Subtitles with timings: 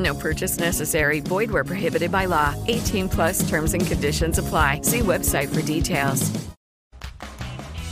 [0.00, 1.20] No purchase necessary.
[1.20, 2.54] Void where prohibited by law.
[2.66, 4.80] 18 plus terms and conditions apply.
[4.82, 6.30] See website for details.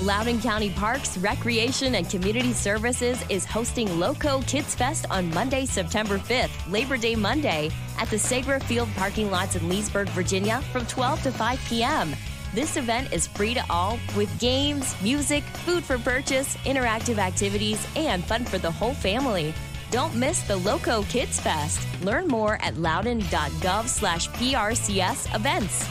[0.01, 6.19] Loudoun County Parks, Recreation, and Community Services is hosting Loco Kids Fest on Monday, September
[6.19, 11.25] 5th, Labor Day Monday, at the Segra Field parking lots in Leesburg, Virginia from 12
[11.25, 12.15] to 5 p.m.
[12.55, 18.25] This event is free to all with games, music, food for purchase, interactive activities, and
[18.25, 19.53] fun for the whole family.
[19.91, 21.87] Don't miss the Loco Kids Fest.
[22.03, 25.89] Learn more at loudoun.gov slash PRCS events.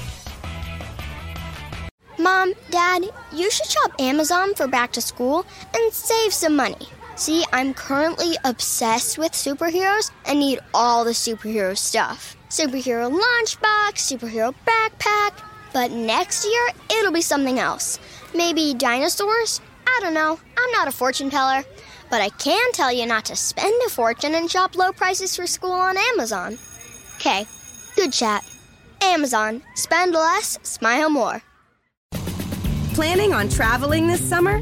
[2.20, 6.88] Mom, Dad, you should shop Amazon for back to school and save some money.
[7.16, 12.36] See, I'm currently obsessed with superheroes and need all the superhero stuff.
[12.50, 15.32] Superhero lunchbox, superhero backpack.
[15.74, 18.00] But next year, it'll be something else.
[18.36, 19.62] Maybe dinosaurs?
[19.88, 20.40] I don't know.
[20.58, 21.64] I'm not a fortune teller.
[22.10, 25.48] But I can tell you not to spend a fortune and shop low prices for
[25.48, 26.58] school on Amazon.
[27.16, 27.46] Okay,
[27.96, 28.44] good chat.
[29.02, 29.62] Amazon.
[29.76, 31.42] Spend less, smile more.
[32.94, 34.62] Planning on traveling this summer?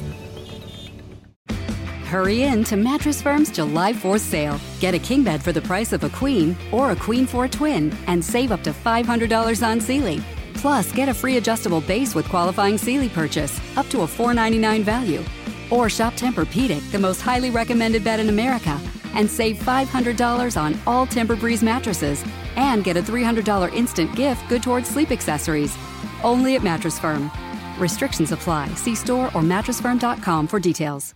[2.11, 4.59] Hurry in to Mattress Firm's July 4th sale.
[4.81, 7.49] Get a king bed for the price of a queen or a queen for a
[7.49, 10.21] twin and save up to $500 on Sealy.
[10.55, 15.23] Plus, get a free adjustable base with qualifying Sealy purchase up to a 499 value.
[15.69, 18.77] Or shop Tempur-Pedic, the most highly recommended bed in America,
[19.13, 22.25] and save $500 on all Tempur-Breeze mattresses
[22.57, 25.77] and get a $300 instant gift good towards sleep accessories.
[26.25, 27.31] Only at Mattress Firm.
[27.79, 28.67] Restrictions apply.
[28.75, 31.15] See store or mattressfirm.com for details.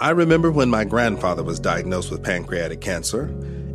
[0.00, 3.28] I remember when my grandfather was diagnosed with pancreatic cancer.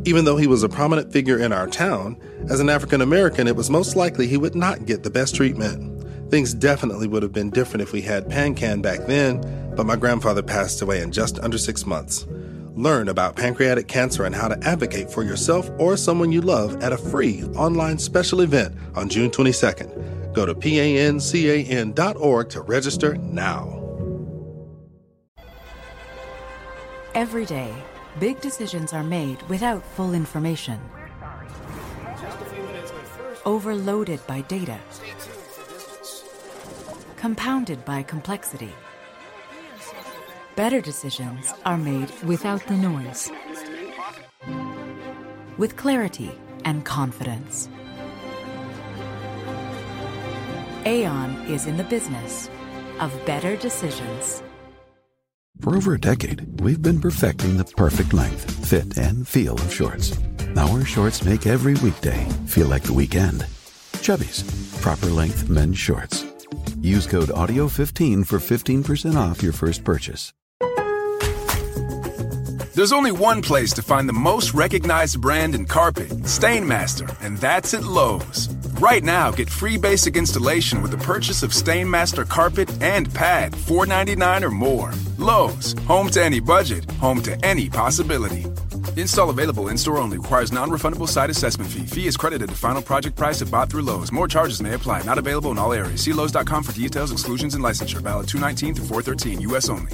[0.04, 2.20] Even though he was a prominent figure in our town,
[2.50, 6.04] as an African American, it was most likely he would not get the best treatment.
[6.28, 9.40] Things definitely would have been different if we had PanCan back then,
[9.76, 12.26] but my grandfather passed away in just under six months.
[12.74, 16.92] Learn about pancreatic cancer and how to advocate for yourself or someone you love at
[16.92, 20.32] a free online special event on June 22nd.
[20.34, 23.75] Go to pancan.org to register now.
[27.16, 27.74] Every day,
[28.20, 30.78] big decisions are made without full information.
[33.46, 34.78] Overloaded by data.
[37.16, 38.74] Compounded by complexity.
[40.56, 43.32] Better decisions are made without the noise.
[45.56, 47.70] With clarity and confidence.
[50.84, 52.50] Aon is in the business
[53.00, 54.42] of better decisions.
[55.60, 60.16] For over a decade, we've been perfecting the perfect length, fit, and feel of shorts.
[60.56, 63.40] Our shorts make every weekday feel like the weekend.
[64.02, 64.44] Chubbies,
[64.80, 66.24] proper length men's shorts.
[66.80, 70.32] Use code AUDIO15 for 15% off your first purchase.
[72.74, 77.72] There's only one place to find the most recognized brand in carpet, Stainmaster, and that's
[77.72, 78.48] at Lowe's.
[78.78, 84.42] Right now, get free basic installation with the purchase of Stainmaster carpet and pad, $4.99
[84.42, 84.92] or more.
[85.16, 88.44] Lowe's, home to any budget, home to any possibility.
[88.96, 90.18] Install available in store only.
[90.18, 91.86] Requires non refundable site assessment fee.
[91.86, 94.12] Fee is credited to final project price if bought through Lowe's.
[94.12, 95.02] More charges may apply.
[95.04, 96.02] Not available in all areas.
[96.02, 98.02] See Lowe's.com for details, exclusions, and licensure.
[98.02, 99.70] Valid 219 through 413, U.S.
[99.70, 99.92] only.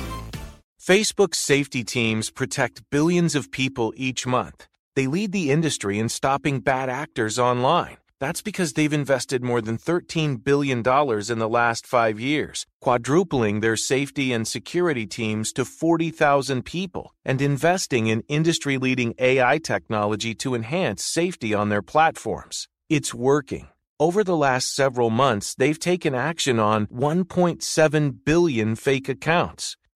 [0.81, 4.67] Facebook's safety teams protect billions of people each month.
[4.95, 7.97] They lead the industry in stopping bad actors online.
[8.19, 13.77] That's because they've invested more than $13 billion in the last five years, quadrupling their
[13.77, 20.55] safety and security teams to 40,000 people, and investing in industry leading AI technology to
[20.55, 22.67] enhance safety on their platforms.
[22.89, 23.67] It's working.
[23.99, 29.77] Over the last several months, they've taken action on 1.7 billion fake accounts.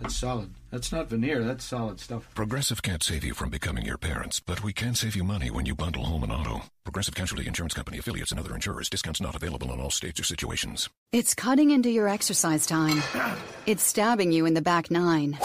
[0.00, 0.50] That's solid.
[0.70, 1.42] That's not veneer.
[1.42, 2.28] That's solid stuff.
[2.34, 5.66] Progressive can't save you from becoming your parents, but we can save you money when
[5.66, 6.62] you bundle home and auto.
[6.84, 8.88] Progressive Casualty Insurance Company affiliates and other insurers.
[8.88, 10.88] Discounts not available in all states or situations.
[11.12, 13.02] It's cutting into your exercise time.
[13.66, 15.38] It's stabbing you in the back nine.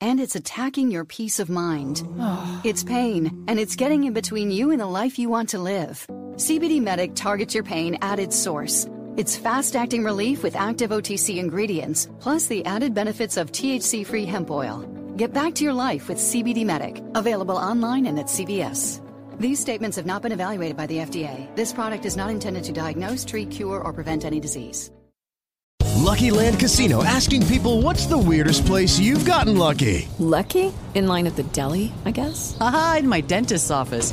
[0.00, 2.06] And it's attacking your peace of mind.
[2.62, 6.06] It's pain, and it's getting in between you and the life you want to live.
[6.34, 8.86] CBD Medic targets your pain at its source.
[9.16, 14.24] It's fast acting relief with active OTC ingredients, plus the added benefits of THC free
[14.24, 14.80] hemp oil.
[15.16, 19.00] Get back to your life with CBD Medic, available online and at CVS.
[19.38, 21.54] These statements have not been evaluated by the FDA.
[21.54, 24.90] This product is not intended to diagnose, treat, cure, or prevent any disease.
[25.94, 30.08] Lucky Land Casino asking people what's the weirdest place you've gotten lucky?
[30.18, 30.72] Lucky?
[30.94, 32.56] In line at the deli, I guess?
[32.60, 34.12] Aha, in my dentist's office.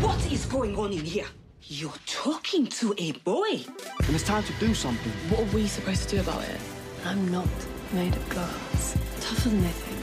[0.00, 1.26] What is going on in here?
[1.64, 3.64] You're talking to a boy.
[4.06, 5.12] And it's time to do something.
[5.28, 6.58] What are we supposed to do about it?
[7.04, 7.46] I'm not
[7.92, 8.96] made of glass.
[9.20, 10.00] Tougher than they think.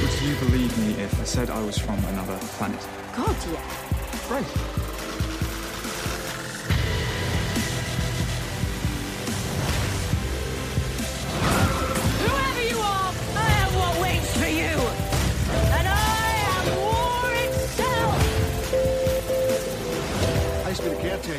[0.00, 2.80] Would you believe me if I said I was from another planet?
[3.14, 3.60] God, yeah.
[4.28, 4.75] Great.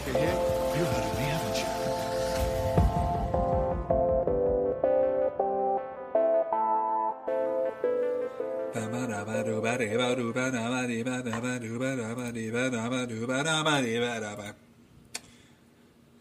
[0.05, 0.77] hit.
[0.77, 1.77] You heard of me, haven't you?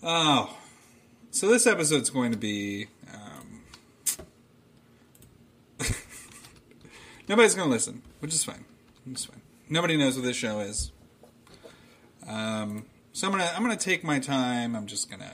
[0.02, 0.56] Oh,
[1.30, 2.86] so this episode's going to be.
[3.12, 3.62] Um,
[7.28, 8.64] nobody's going to listen, which is fine.
[9.10, 9.40] It's fine.
[9.68, 10.92] Nobody knows what this show is.
[12.26, 12.84] Um,
[13.16, 14.76] so I'm gonna I'm gonna take my time.
[14.76, 15.32] I'm just gonna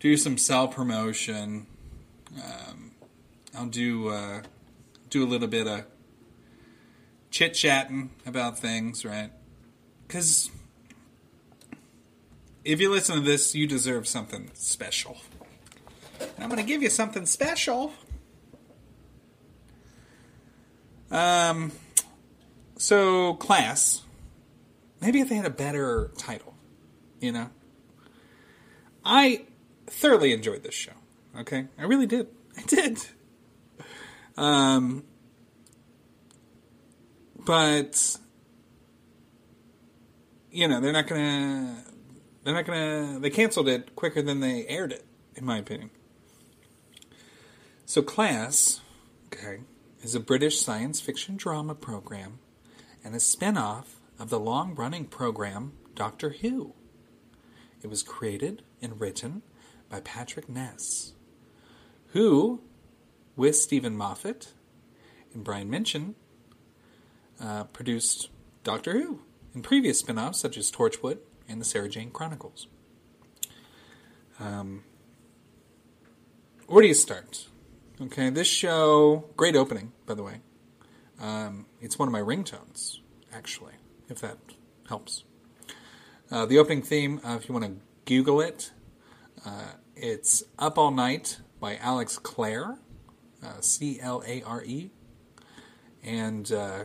[0.00, 1.68] do some self promotion.
[2.34, 2.90] Um,
[3.56, 4.42] I'll do uh,
[5.10, 5.84] do a little bit of
[7.30, 9.30] chit chatting about things, right?
[10.08, 10.50] Because
[12.64, 15.18] if you listen to this, you deserve something special.
[16.18, 17.92] And I'm going to give you something special.
[21.12, 21.70] Um,
[22.76, 24.02] so class.
[25.00, 26.54] Maybe if they had a better title,
[27.20, 27.50] you know.
[29.04, 29.44] I
[29.86, 30.92] thoroughly enjoyed this show.
[31.38, 32.28] Okay, I really did.
[32.58, 32.98] I did.
[34.36, 35.04] Um,
[37.44, 38.18] but
[40.50, 41.84] you know they're not gonna
[42.44, 45.04] they're not gonna they canceled it quicker than they aired it
[45.36, 45.90] in my opinion
[47.86, 48.80] so class
[49.26, 49.60] okay
[50.02, 52.38] is a british science fiction drama program
[53.04, 56.74] and a spin-off of the long-running program doctor who
[57.82, 59.42] it was created and written
[59.88, 61.14] by patrick ness
[62.08, 62.60] who
[63.34, 64.52] with steven moffat
[65.34, 66.14] and brian minchin
[67.40, 68.28] uh, produced
[68.62, 69.20] Doctor Who
[69.54, 72.66] in previous spin offs such as Torchwood and the Sarah Jane Chronicles.
[74.38, 74.84] Um,
[76.66, 77.46] where do you start?
[78.00, 80.40] Okay, this show, great opening, by the way.
[81.20, 82.98] Um, it's one of my ringtones,
[83.32, 83.74] actually,
[84.10, 84.38] if that
[84.88, 85.24] helps.
[86.30, 87.72] Uh, the opening theme, uh, if you want to
[88.04, 88.72] Google it,
[89.46, 92.78] uh, it's Up All Night by Alex Clare,
[93.42, 94.90] uh, C L A R E.
[96.02, 96.84] And uh,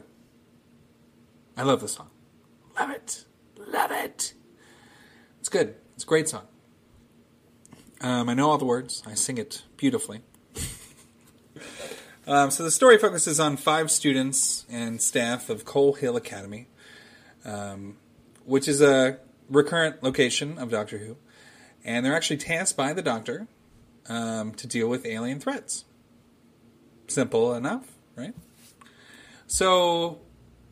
[1.57, 2.09] I love this song.
[2.79, 3.25] Love it.
[3.57, 4.33] Love it.
[5.39, 5.75] It's good.
[5.95, 6.47] It's a great song.
[8.01, 9.01] Um, I know all the words.
[9.05, 10.21] I sing it beautifully.
[12.27, 16.67] um, so the story focuses on five students and staff of Coal Hill Academy,
[17.45, 17.97] um,
[18.43, 21.17] which is a recurrent location of Doctor Who,
[21.83, 23.47] and they're actually tasked by the Doctor
[24.09, 25.85] um, to deal with alien threats.
[27.07, 27.85] Simple enough,
[28.15, 28.33] right?
[29.47, 30.19] So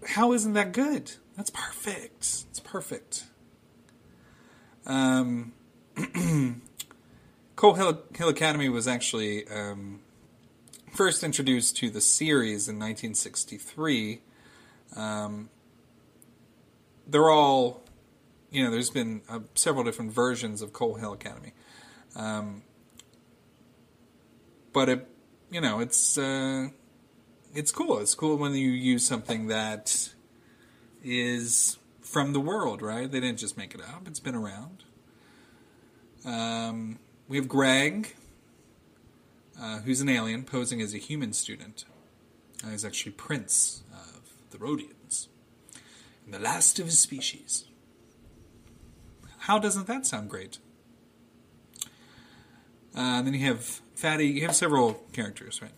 [0.08, 1.12] how isn't that good?
[1.38, 2.46] That's perfect.
[2.50, 3.26] It's perfect.
[4.86, 5.54] Um,
[7.56, 10.02] Coal Hill, Hill, Academy was actually um,
[10.94, 14.22] first introduced to the series in 1963.
[14.96, 15.50] Um,
[17.08, 17.84] they're all,
[18.52, 21.54] you know, there's been uh, several different versions of Coal Hill Academy.
[22.16, 22.64] Um,
[24.72, 25.08] but it,
[25.52, 26.70] you know, it's uh,
[27.54, 28.00] it's cool.
[28.00, 30.10] It's cool when you use something that
[31.04, 33.12] is from the world, right?
[33.12, 34.08] They didn't just make it up.
[34.08, 34.84] It's been around.
[36.26, 38.16] Um, we have Greg,
[39.60, 41.86] uh, who's an alien posing as a human student.
[42.64, 44.94] Uh, he's actually prince of the Rhodians,
[46.28, 47.66] the last of his species.
[49.40, 50.60] How doesn't that sound great?
[52.96, 54.28] Uh, then you have Fatty.
[54.28, 55.72] You have several characters, right?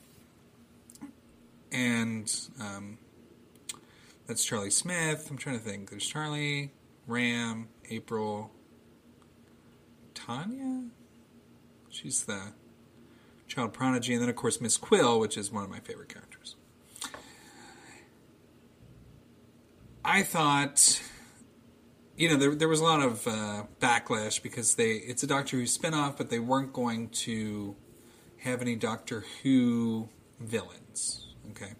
[1.75, 2.97] and um,
[4.27, 5.27] that's Charlie Smith.
[5.29, 5.89] I'm trying to think.
[5.89, 6.71] There's Charlie,
[7.05, 8.51] Ram, April,
[10.13, 10.85] Tanya.
[11.89, 12.53] She's the
[13.47, 16.34] child prodigy, and then of course Miss Quill, which is one of my favorite characters.
[20.05, 21.01] I thought,
[22.15, 25.57] you know, there there was a lot of uh, backlash because they it's a Doctor
[25.57, 27.75] Who spinoff, but they weren't going to
[28.39, 30.09] have any Doctor Who
[30.39, 31.33] villains.
[31.51, 31.73] Okay.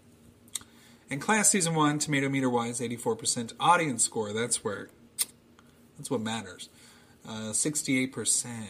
[1.10, 3.54] And Class Season 1, tomato meter wise, 84%.
[3.60, 4.90] Audience score, that's where,
[5.98, 6.70] that's what matters.
[7.28, 8.66] Uh, 68%.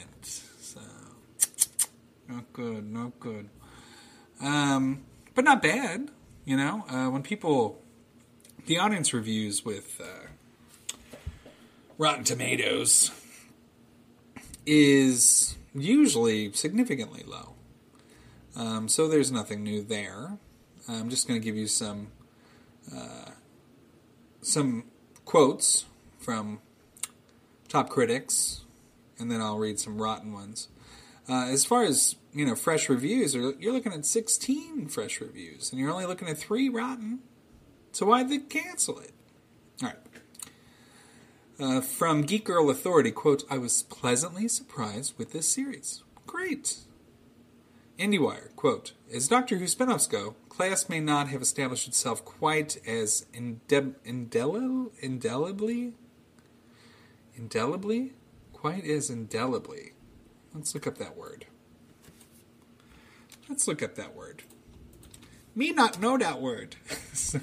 [0.60, 0.82] So,
[2.28, 3.50] not good, not good.
[4.42, 6.10] Um, but not bad,
[6.44, 6.84] you know?
[6.90, 7.82] Uh, when people,
[8.66, 10.28] the audience reviews with uh,
[11.98, 13.12] Rotten Tomatoes
[14.66, 17.54] is usually significantly low.
[18.56, 20.38] Um, so there's nothing new there.
[20.88, 22.08] I'm just going to give you some
[22.96, 23.32] uh,
[24.42, 24.86] some
[25.26, 25.86] quotes
[26.20, 26.60] from
[27.68, 28.62] top critics,
[29.20, 30.70] and then I'll read some rotten ones.
[31.28, 35.80] Uh, as far as you know, fresh reviews, you're looking at 16 fresh reviews, and
[35.80, 37.20] you're only looking at three rotten.
[37.96, 39.14] So why they cancel it?
[39.82, 39.98] All right.
[41.58, 46.04] Uh, from Geek Girl Authority, quote, I was pleasantly surprised with this series.
[46.28, 46.80] Great.
[47.98, 53.28] IndieWire, quote, As Doctor Who spin-offs go, Class may not have established itself quite as
[53.34, 55.94] inde- indel- indelibly,
[57.38, 58.12] indelibly,
[58.52, 59.94] quite as indelibly.
[60.54, 61.46] Let's look up that word.
[63.48, 64.44] Let's look up that word.
[65.56, 66.76] Me not know that word.
[67.14, 67.40] so,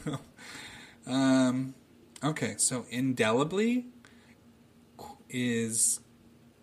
[1.06, 1.75] um,
[2.23, 3.87] okay, so indelibly
[5.28, 6.00] is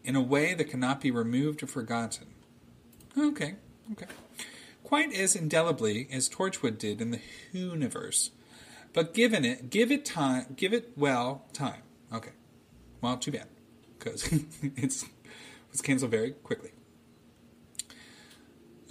[0.04, 2.28] in a way that cannot be removed or forgotten.
[3.18, 3.56] Okay,
[3.92, 4.06] okay.
[4.84, 7.20] Quite as indelibly as Torchwood did in the
[7.54, 8.32] Whoniverse.
[8.94, 11.84] But given it, give it time, give it, well, time.
[12.12, 12.32] Okay.
[13.02, 13.48] Well, too bad.
[13.98, 14.32] Because
[14.76, 15.10] it's it
[15.72, 16.72] was canceled very quickly.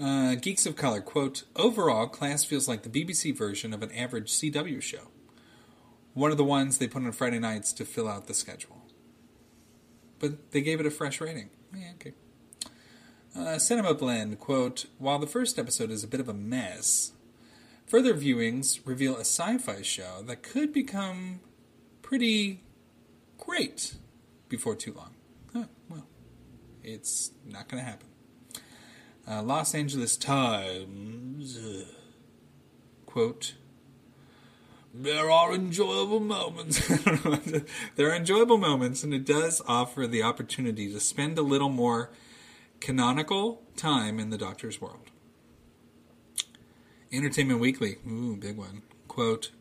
[0.00, 4.31] Uh, Geeks of Color, quote, Overall, Class feels like the BBC version of an average
[4.31, 5.09] CW show.
[6.19, 8.83] One of the ones they put on Friday nights to fill out the schedule.
[10.19, 11.51] But they gave it a fresh rating.
[11.73, 12.13] Yeah, okay.
[13.37, 17.13] Uh, Cinema Blend, quote, While the first episode is a bit of a mess,
[17.87, 21.39] further viewings reveal a sci fi show that could become
[22.03, 22.65] pretty
[23.39, 23.95] great
[24.49, 25.15] before too long.
[25.53, 26.09] Huh, well,
[26.83, 28.09] it's not going to happen.
[29.25, 31.85] Uh, Los Angeles Times, uh,
[33.07, 33.55] quote,
[35.00, 36.88] there are enjoyable moments.
[37.97, 42.11] there are enjoyable moments, and it does offer the opportunity to spend a little more
[42.81, 45.11] canonical time in the Doctor's world.
[47.12, 48.83] Entertainment Weekly, ooh, big one.
[49.07, 49.52] Quote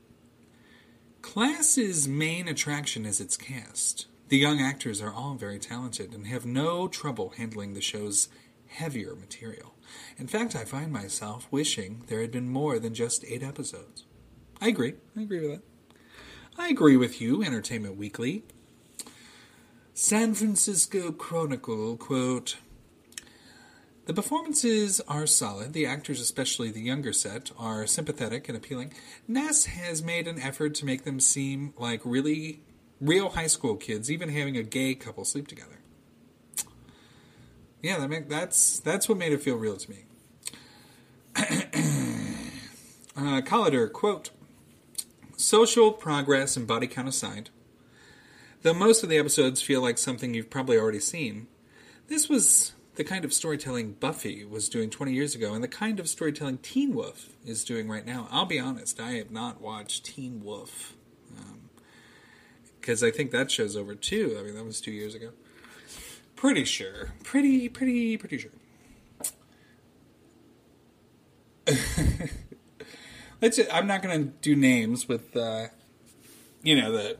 [1.21, 4.07] Class's main attraction is its cast.
[4.29, 8.27] The young actors are all very talented and have no trouble handling the show's
[8.67, 9.75] heavier material.
[10.17, 14.06] In fact, I find myself wishing there had been more than just eight episodes.
[14.61, 14.95] I agree.
[15.15, 15.63] I agree with that.
[16.57, 18.43] I agree with you, Entertainment Weekly.
[19.93, 22.57] San Francisco Chronicle, quote,
[24.07, 25.73] the performances are solid.
[25.73, 28.93] The actors, especially the younger set, are sympathetic and appealing.
[29.27, 32.61] Ness has made an effort to make them seem like really
[33.01, 35.79] real high school kids, even having a gay couple sleep together.
[37.81, 40.05] Yeah, that make, that's that's what made it feel real to me.
[41.35, 41.41] uh,
[43.41, 44.29] Collider, quote,
[45.37, 47.51] Social progress and body count aside,
[48.63, 51.45] though most of the episodes feel like something you've probably already seen,
[52.07, 55.99] this was the kind of storytelling Buffy was doing 20 years ago and the kind
[55.99, 58.27] of storytelling Teen Wolf is doing right now.
[58.31, 60.95] I'll be honest, I have not watched Teen Wolf
[62.81, 64.35] because um, I think that show's over too.
[64.39, 65.29] I mean, that was two years ago.
[66.35, 67.13] Pretty sure.
[67.23, 68.51] Pretty, pretty, pretty sure.
[73.41, 75.67] I'm not going to do names with, uh,
[76.63, 77.17] you know, the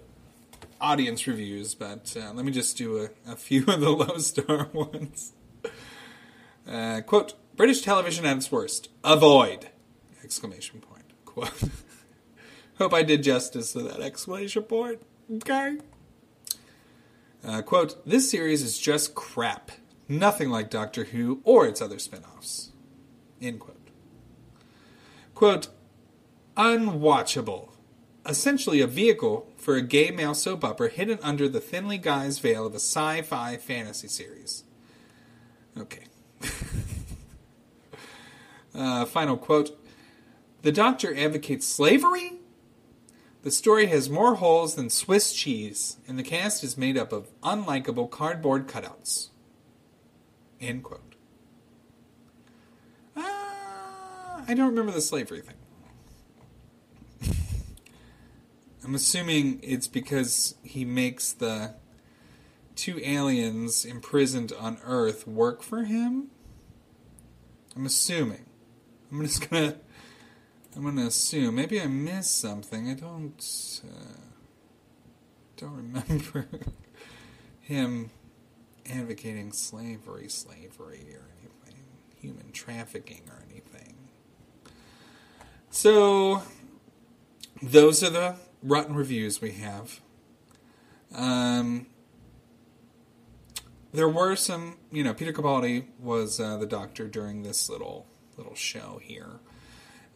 [0.82, 4.70] audience reviews, but uh, let me just do a, a few of the low star
[4.74, 5.34] ones.
[6.68, 8.90] Uh, quote, British television at its worst.
[9.04, 9.70] Avoid!
[10.24, 11.06] Exclamation point.
[11.26, 11.54] Quote.
[12.78, 15.02] Hope I did justice to that exclamation point.
[15.32, 15.78] Okay.
[17.46, 19.72] Uh, quote, This series is just crap.
[20.10, 22.72] Nothing like Doctor Who or its other spin offs.
[23.42, 23.76] End quote.
[25.34, 25.68] Quote,
[26.58, 27.70] Unwatchable.
[28.26, 32.66] Essentially a vehicle for a gay male soap opera hidden under the thinly guised veil
[32.66, 34.64] of a sci fi fantasy series.
[35.78, 36.06] Okay.
[38.76, 39.80] uh, final quote
[40.64, 42.34] The doctor advocates slavery?
[43.44, 47.30] The story has more holes than Swiss cheese, and the cast is made up of
[47.42, 49.30] unlikable cardboard cutouts.
[50.60, 51.16] End quote.
[53.16, 55.57] Uh, I don't remember the slavery thing.
[58.88, 61.74] I'm assuming it's because he makes the
[62.78, 66.28] two aliens imprisoned on Earth work for him.
[67.76, 68.46] I'm assuming.
[69.12, 69.76] I'm just gonna.
[70.74, 71.56] I'm gonna assume.
[71.56, 72.90] Maybe I missed something.
[72.90, 73.82] I don't.
[73.84, 74.22] Uh,
[75.58, 76.48] don't remember
[77.60, 78.10] him
[78.90, 81.84] advocating slavery, slavery, or anything,
[82.22, 83.96] human trafficking, or anything.
[85.72, 86.42] So,
[87.62, 90.02] those are the rotten reviews we have.
[91.14, 91.88] Um,
[93.94, 98.56] there were some, you know, Peter Capaldi was uh, the doctor during this little little
[98.56, 99.40] show here.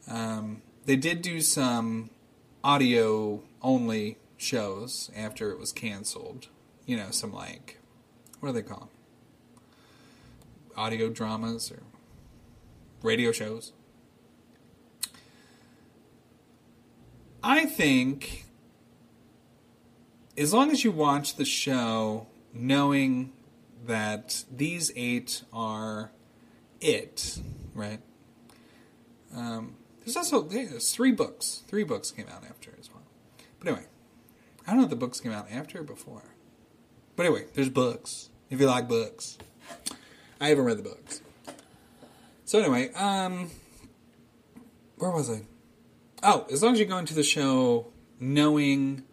[0.08, 2.12] Um, they did do some
[2.64, 6.48] audio only shows after it was canceled.
[6.86, 7.80] You know, some like
[8.40, 8.90] what do they call them?
[10.76, 11.84] Audio dramas or
[13.02, 13.74] radio shows.
[17.44, 18.46] I think
[20.38, 23.34] as long as you watch the show knowing
[23.86, 26.12] that these eight are
[26.80, 27.40] it,
[27.74, 28.00] right?
[29.36, 31.64] Um, there's also there's three books.
[31.68, 33.04] Three books came out after as well.
[33.60, 33.86] But anyway,
[34.66, 36.36] I don't know if the books came out after or before.
[37.16, 38.30] But anyway, there's books.
[38.50, 39.38] If you like books,
[40.40, 41.22] I haven't read the books.
[42.46, 43.50] So anyway, um,
[44.98, 45.42] where was I?
[46.24, 47.88] Oh, as long as you go into the show
[48.20, 49.04] knowing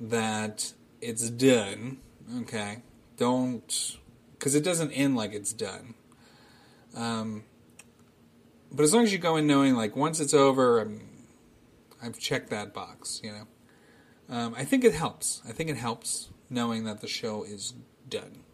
[0.00, 1.98] that it's done,
[2.40, 2.82] okay,
[3.16, 3.98] don't
[4.38, 5.94] because it doesn't end like it's done.
[6.94, 7.44] Um,
[8.72, 11.02] but as long as you go in knowing like once it's over, I'm,
[12.02, 13.46] I've checked that box, you know.
[14.28, 15.42] Um, I think it helps.
[15.48, 17.74] I think it helps knowing that the show is
[18.08, 18.44] done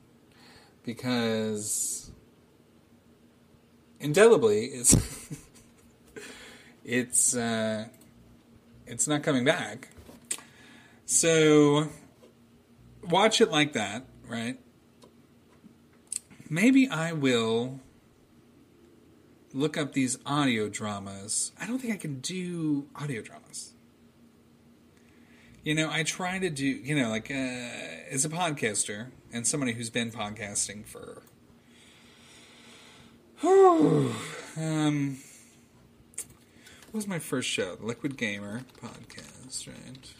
[0.84, 2.10] because
[4.00, 4.94] indelibly it's
[6.84, 7.86] it's uh,
[8.86, 9.88] it's not coming back.
[11.06, 11.88] So
[13.02, 14.58] watch it like that, right?
[16.48, 17.80] Maybe I will
[19.54, 21.52] look up these audio dramas.
[21.60, 23.72] I don't think I can do audio dramas.
[25.62, 29.72] You know, I try to do, you know, like uh, as a podcaster and somebody
[29.72, 31.22] who's been podcasting for,
[34.60, 35.18] um,
[36.92, 37.74] what was my first show?
[37.74, 40.12] The Liquid Gamer podcast, right?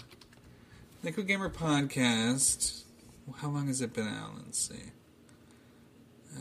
[1.02, 2.85] Liquid Gamer podcast.
[3.37, 4.30] How long has it been out?
[4.38, 4.92] Let's see.
[6.35, 6.40] Uh,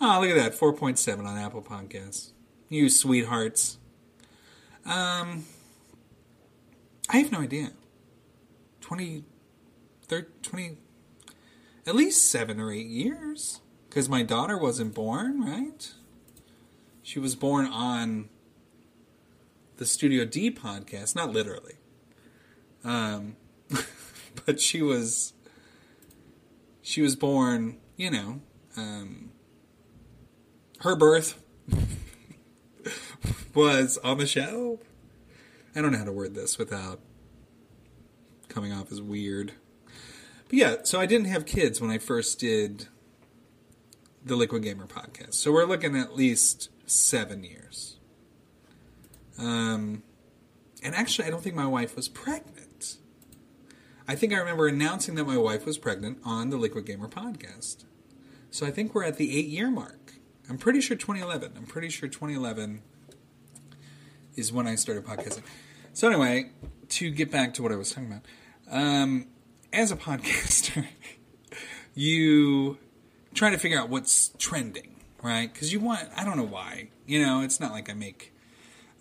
[0.00, 0.52] Oh, look at that.
[0.54, 2.32] 4.7 on Apple Podcasts.
[2.68, 3.78] You sweethearts.
[4.84, 5.44] Um,
[7.08, 7.72] I have no idea.
[8.82, 9.24] 20,
[10.06, 10.76] 30, 20,
[11.88, 13.60] at least seven or eight years.
[13.88, 15.90] Because my daughter wasn't born, right?
[17.02, 18.28] She was born on
[19.78, 21.76] the Studio D podcast, not literally.
[22.84, 23.36] Um,
[24.44, 25.32] but she was,
[26.82, 28.42] she was born, you know,
[28.76, 29.30] um,
[30.80, 31.42] her birth
[33.54, 34.78] was on the show.
[35.74, 37.00] I don't know how to word this without
[38.48, 39.54] coming off as weird.
[40.48, 42.88] But yeah, so I didn't have kids when I first did
[44.24, 45.34] the Liquid Gamer podcast.
[45.34, 47.96] So we're looking at least seven years.
[49.38, 50.02] Um,
[50.82, 52.96] and actually, I don't think my wife was pregnant.
[54.06, 57.84] I think I remember announcing that my wife was pregnant on the Liquid Gamer podcast.
[58.50, 60.14] So I think we're at the eight year mark.
[60.48, 61.52] I'm pretty sure 2011.
[61.56, 62.80] I'm pretty sure 2011
[64.34, 65.42] is when I started podcasting.
[65.92, 66.50] So anyway,
[66.88, 68.22] to get back to what I was talking about,
[68.70, 69.26] um,
[69.72, 70.86] as a podcaster,
[71.94, 72.78] you
[73.34, 75.52] try to figure out what's trending, right?
[75.52, 76.88] Because you want, I don't know why.
[77.06, 78.32] You know, it's not like I make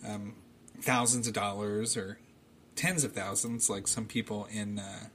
[0.07, 0.35] um,
[0.81, 2.19] thousands of dollars or
[2.75, 5.07] tens of thousands like some people in uh,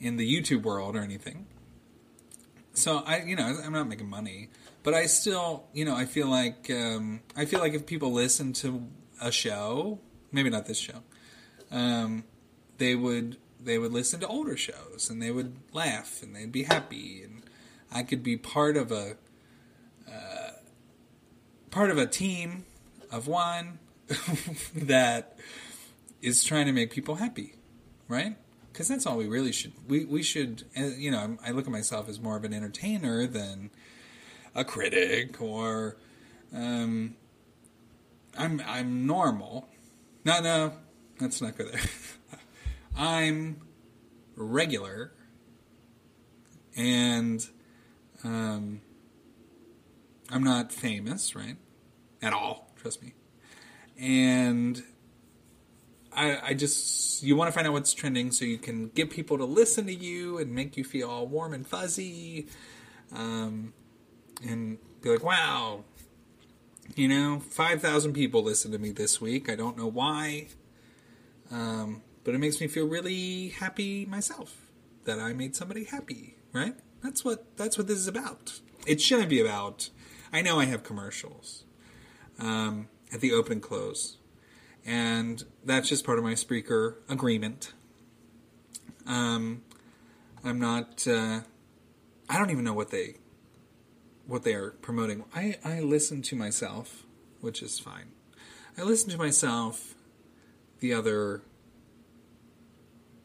[0.00, 1.46] in the YouTube world or anything.
[2.72, 4.48] So I, you know, I'm not making money,
[4.82, 8.52] but I still, you know, I feel like um, I feel like if people listen
[8.54, 8.86] to
[9.20, 9.98] a show,
[10.32, 11.02] maybe not this show,
[11.70, 12.24] um,
[12.78, 16.62] they would they would listen to older shows and they would laugh and they'd be
[16.64, 17.42] happy and
[17.92, 19.16] I could be part of a
[20.10, 20.50] uh,
[21.70, 22.64] part of a team
[23.10, 23.78] of one
[24.74, 25.38] that
[26.22, 27.54] is trying to make people happy,
[28.08, 28.36] right?
[28.72, 29.72] Because that's all we really should.
[29.88, 30.64] We we should.
[30.78, 33.70] uh, You know, I look at myself as more of an entertainer than
[34.54, 35.96] a critic or
[36.54, 37.16] um,
[38.38, 39.68] I'm I'm normal.
[40.24, 40.72] No, no,
[41.20, 41.80] let's not go there.
[42.96, 43.62] I'm
[44.36, 45.12] regular,
[46.76, 47.46] and
[48.24, 48.80] um,
[50.30, 51.56] I'm not famous, right?
[52.22, 53.14] At all, trust me.
[53.98, 54.82] And
[56.12, 59.38] I, I just you want to find out what's trending so you can get people
[59.38, 62.46] to listen to you and make you feel all warm and fuzzy,
[63.12, 63.72] um,
[64.46, 65.84] and be like, wow,
[66.96, 69.48] you know, five thousand people listened to me this week.
[69.48, 70.48] I don't know why,
[71.50, 74.56] um, but it makes me feel really happy myself
[75.04, 76.36] that I made somebody happy.
[76.52, 76.74] Right?
[77.02, 78.60] That's what that's what this is about.
[78.86, 79.90] It shouldn't be about.
[80.32, 81.64] I know I have commercials
[82.38, 84.18] um, at the open and close,
[84.84, 87.72] and that's just part of my speaker agreement.
[89.06, 89.62] Um,
[90.44, 91.06] I'm not.
[91.06, 91.40] Uh,
[92.28, 93.16] I don't even know what they
[94.26, 95.24] what they are promoting.
[95.34, 97.04] I I listen to myself,
[97.40, 98.12] which is fine.
[98.78, 99.94] I listened to myself
[100.78, 101.42] the other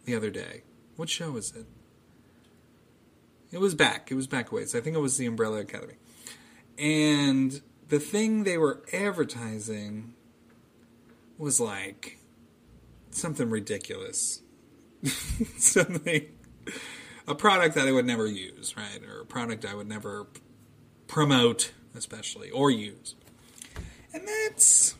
[0.05, 0.63] the other day.
[0.95, 1.65] What show was it?
[3.51, 4.11] It was back.
[4.11, 4.75] It was back a ways.
[4.75, 5.95] I think it was the Umbrella Academy.
[6.77, 10.13] And the thing they were advertising
[11.37, 12.19] was like
[13.11, 14.41] something ridiculous,
[15.57, 16.27] something
[17.27, 20.27] a product that I would never use, right, or a product I would never
[21.07, 23.15] promote, especially or use,
[24.13, 24.95] and that's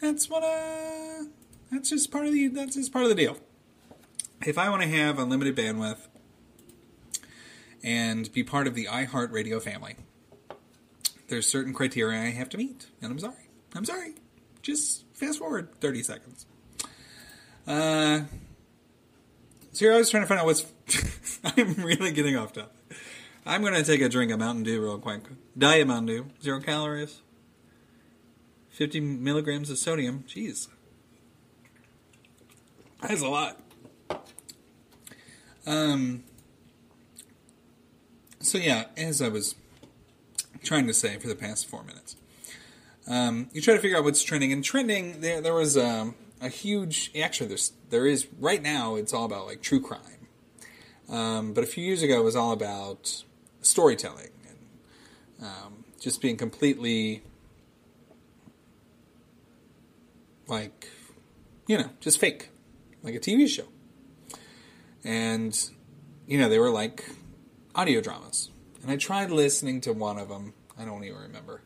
[0.00, 1.24] that's what uh
[1.70, 3.36] that's just part of the that's just part of the deal.
[4.46, 5.98] If I want to have unlimited bandwidth
[7.82, 9.96] and be part of the iHeartRadio family,
[11.26, 13.48] there's certain criteria I have to meet, and I'm sorry.
[13.74, 14.14] I'm sorry.
[14.62, 16.46] Just fast forward 30 seconds.
[17.66, 18.20] Uh,
[19.72, 20.64] so here I was trying to find out what's.
[21.44, 22.70] I'm really getting off topic.
[23.44, 25.22] I'm going to take a drink of Mountain Dew real quick.
[25.58, 27.20] Diet Mountain Dew, zero calories,
[28.70, 30.24] 50 milligrams of sodium.
[30.28, 30.68] Jeez.
[33.02, 33.60] That's a lot.
[35.66, 36.24] Um.
[38.40, 39.56] So yeah, as I was
[40.62, 42.16] trying to say for the past four minutes,
[43.08, 44.52] um, you try to figure out what's trending.
[44.52, 47.10] And trending, there there was um, a huge.
[47.18, 48.96] Actually, there's there is right now.
[48.96, 50.00] It's all about like true crime.
[51.08, 53.22] Um, but a few years ago, it was all about
[53.62, 57.22] storytelling and um, just being completely
[60.48, 60.88] like,
[61.66, 62.50] you know, just fake,
[63.02, 63.66] like a TV show.
[65.06, 65.58] And
[66.26, 67.04] you know, they were like
[67.74, 68.50] audio dramas.
[68.82, 70.52] And I tried listening to one of them.
[70.78, 71.62] I don't even remember.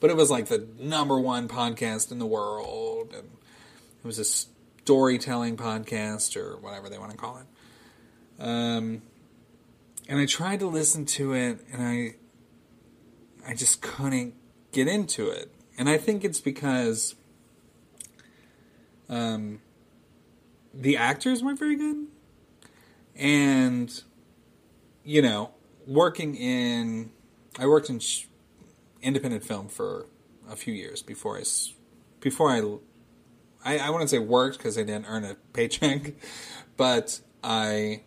[0.00, 3.12] But it was like the number one podcast in the world.
[3.12, 8.42] And it was a storytelling podcast or whatever they want to call it.
[8.42, 9.02] Um,
[10.08, 12.14] and I tried to listen to it and I
[13.46, 14.34] I just couldn't
[14.72, 15.52] get into it.
[15.76, 17.14] And I think it's because
[19.08, 19.60] um,
[20.74, 22.06] the actors weren't very good.
[23.18, 24.02] And
[25.08, 25.52] you know,
[25.86, 27.10] working in,
[27.58, 28.26] I worked in sh-
[29.00, 30.04] independent film for
[30.50, 31.44] a few years before I,
[32.20, 32.60] before I,
[33.64, 36.12] I, I wouldn't say worked because I didn't earn a paycheck,
[36.76, 38.02] but I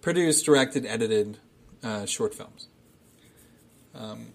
[0.00, 1.38] produced, directed, edited
[1.84, 2.66] uh, short films.
[3.94, 4.32] Um,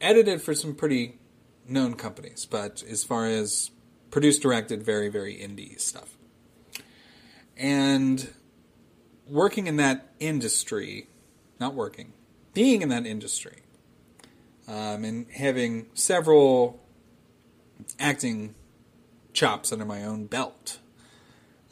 [0.00, 1.18] edited for some pretty
[1.68, 3.70] known companies, but as far as
[4.10, 6.16] produced, directed, very, very indie stuff.
[7.58, 8.30] And
[9.28, 11.08] working in that industry,
[11.58, 12.12] not working,
[12.54, 13.62] being in that industry,
[14.68, 16.80] um, and having several
[17.98, 18.54] acting
[19.32, 20.78] chops under my own belt,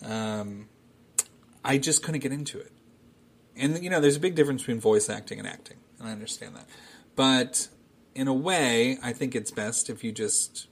[0.05, 0.69] um,
[1.65, 2.73] I just couldn't get into it.
[3.57, 6.57] And you know, there's a big difference between voice acting and acting, and I understand
[6.57, 6.69] that.
[7.17, 7.69] But
[8.15, 10.69] in a way, I think it's best if you just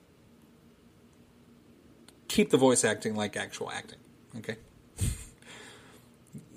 [2.28, 3.98] keep the voice acting like actual acting.
[4.38, 4.56] Okay?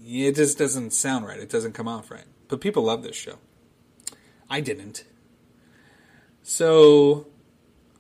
[0.06, 1.40] it just doesn't sound right.
[1.40, 2.26] It doesn't come off right.
[2.48, 3.38] But people love this show.
[4.50, 5.04] I didn't.
[6.44, 7.28] So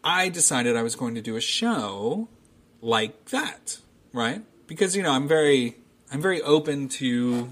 [0.03, 2.29] I decided I was going to do a show
[2.79, 3.79] like that,
[4.13, 4.43] right?
[4.67, 5.77] Because you know, I'm very
[6.11, 7.49] I'm very open to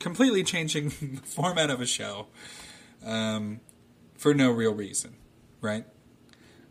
[0.00, 2.26] completely changing the format of a show
[3.06, 3.60] um,
[4.16, 5.14] for no real reason,
[5.60, 5.84] right?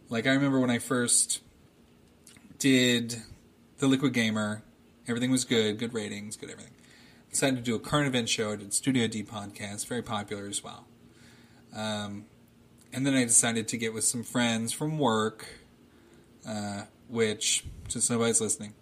[0.09, 1.41] Like I remember when I first
[2.59, 3.21] did
[3.77, 4.63] the Liquid Gamer,
[5.07, 6.73] everything was good, good ratings, good everything
[7.31, 8.51] decided to do a current event show.
[8.51, 10.85] I did Studio D podcast, very popular as well.
[11.75, 12.25] Um,
[12.93, 15.47] and then I decided to get with some friends from work,
[16.47, 18.73] uh, which, since nobody's listening,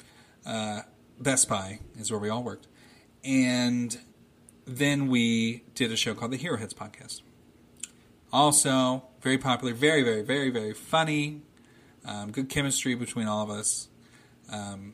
[0.45, 0.81] uh,
[1.19, 2.67] Best Buy is where we all worked.
[3.23, 3.97] And
[4.65, 7.21] then we did a show called the Hero Heads podcast.
[8.31, 11.41] Also, very popular, very, very, very, very funny.
[12.05, 13.89] Um, good chemistry between all of us.
[14.51, 14.93] Um,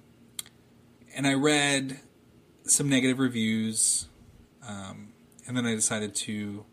[1.15, 1.99] and I read
[2.65, 4.07] some negative reviews,
[4.67, 5.09] um,
[5.47, 6.65] and then I decided to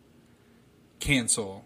[1.00, 1.64] cancel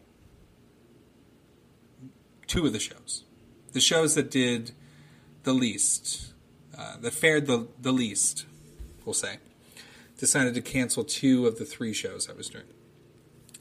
[2.46, 3.24] two of the shows.
[3.72, 4.72] The shows that did
[5.42, 6.32] the least,
[6.76, 8.46] uh, that fared the, the least,
[9.04, 9.38] we'll say,
[10.18, 12.64] decided to cancel two of the three shows I was doing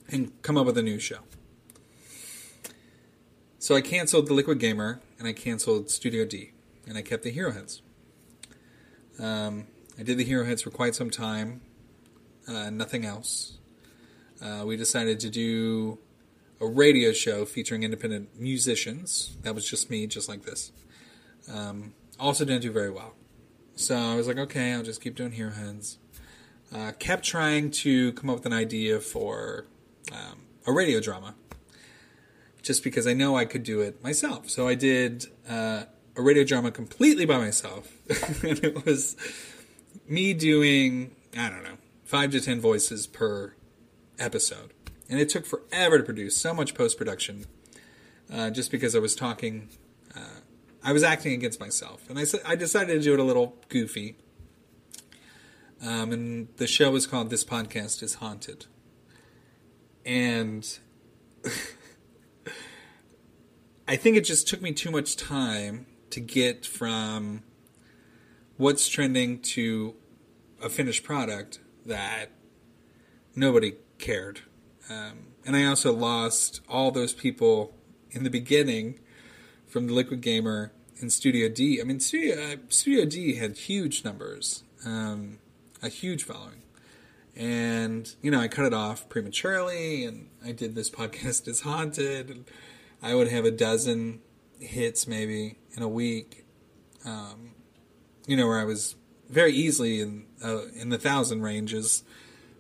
[0.10, 1.20] and come up with a new show.
[3.60, 6.52] So I canceled the Liquid Gamer and I canceled Studio D
[6.88, 7.82] and I kept the Hero Heads.
[9.20, 11.62] Um, I did the Hero Heads for quite some time,
[12.48, 13.58] uh, nothing else.
[14.42, 16.00] Uh, we decided to do
[16.60, 19.36] a radio show featuring independent musicians.
[19.44, 20.72] That was just me, just like this.
[21.52, 23.14] Um, also didn't do very well.
[23.76, 25.98] So I was like, okay, I'll just keep doing Hero Heads.
[26.74, 29.66] Uh, kept trying to come up with an idea for
[30.12, 31.36] um, a radio drama,
[32.62, 34.50] just because I know I could do it myself.
[34.50, 35.84] So I did uh,
[36.16, 37.94] a radio drama completely by myself,
[38.44, 39.16] and it was
[40.08, 43.54] me doing, I don't know, five to ten voices per
[44.20, 44.74] episode.
[45.10, 47.46] And it took forever to produce, so much post production,
[48.32, 49.70] uh, just because I was talking.
[50.16, 50.40] Uh,
[50.84, 54.18] I was acting against myself, and I I decided to do it a little goofy.
[55.82, 58.66] Um, and the show was called "This Podcast Is Haunted,"
[60.06, 60.80] and
[63.88, 67.44] I think it just took me too much time to get from
[68.58, 69.96] what's trending to
[70.62, 72.32] a finished product that
[73.36, 74.42] nobody cared.
[74.90, 77.76] Um, and I also lost all those people
[78.12, 79.00] in the beginning
[79.68, 81.82] from the Liquid Gamer and Studio D.
[81.82, 85.40] I mean, Studio uh, Studio D had huge numbers, um,
[85.84, 86.64] a huge following,
[87.36, 92.30] and you know I cut it off prematurely, and I did this podcast is haunted.
[92.30, 92.46] And
[93.02, 94.22] I would have a dozen
[94.60, 96.46] hits maybe in a week,
[97.06, 97.55] um,
[98.28, 98.96] you know, where I was
[99.30, 102.04] very easily in uh, in the thousand ranges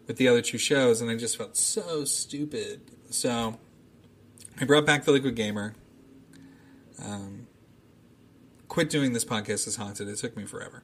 [0.08, 2.82] with the other two shows, and I just felt so stupid.
[3.10, 3.58] So
[4.60, 5.76] I brought back the Liquid Gamer.
[7.04, 7.48] Um,
[8.68, 10.08] quit doing this podcast as haunted.
[10.08, 10.84] It took me forever.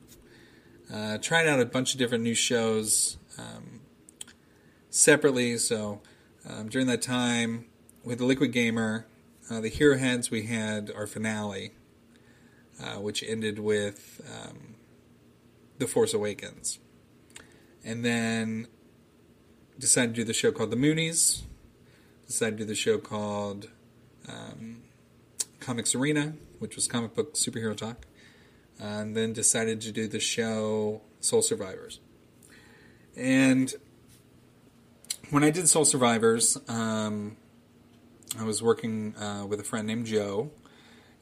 [0.91, 3.81] Uh, tried out a bunch of different new shows um,
[4.89, 5.57] separately.
[5.57, 6.01] So
[6.47, 7.65] um, during that time
[8.03, 9.05] with the Liquid Gamer,
[9.49, 11.71] uh, the Hero Heads, we had our finale,
[12.81, 14.70] uh, which ended with um,
[15.81, 16.77] The Force Awakens.
[17.83, 18.67] And then
[19.79, 21.41] decided to do the show called The Moonies.
[22.27, 23.69] Decided to do the show called
[24.29, 24.83] um,
[25.59, 28.05] Comics Arena, which was comic book superhero talk.
[28.79, 31.99] and then decided to do the show Soul Survivors.
[33.15, 33.73] And
[35.31, 37.37] when I did Soul Survivors, um,
[38.39, 40.51] I was working uh, with a friend named Joe,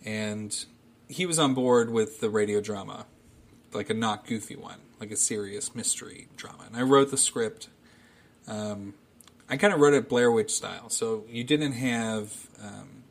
[0.04, 0.66] and
[1.08, 3.06] he was on board with the radio drama,
[3.74, 6.64] like a not goofy one, like a serious mystery drama.
[6.68, 7.70] And I wrote the script.
[8.48, 8.96] Um,
[9.50, 13.04] I kind of wrote it Blair Witch style, so you didn't have um,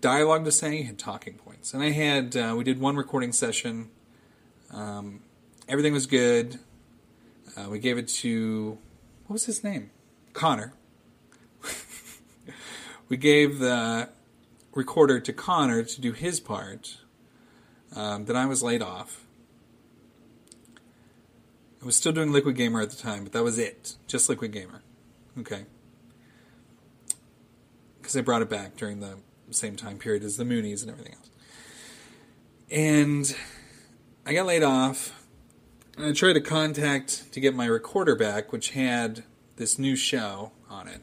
[0.00, 1.74] dialogue to say; you had talking points.
[1.74, 3.90] And I had uh, we did one recording session.
[4.72, 5.20] Um,
[5.68, 6.58] everything was good.
[7.56, 8.78] Uh, we gave it to
[9.26, 9.90] what was his name,
[10.32, 10.74] Connor.
[13.08, 14.08] we gave the
[14.74, 16.98] recorder to Connor to do his part.
[17.96, 19.24] Um, then I was laid off.
[21.82, 23.96] I was still doing Liquid Gamer at the time, but that was it.
[24.06, 24.82] Just Liquid Gamer.
[25.38, 25.64] Okay.
[27.98, 29.16] Because I brought it back during the
[29.50, 31.30] same time period as the Moonies and everything else.
[32.70, 33.36] And
[34.26, 35.12] I got laid off.
[35.96, 39.24] And I tried to contact to get my recorder back, which had
[39.56, 41.00] this new show on it.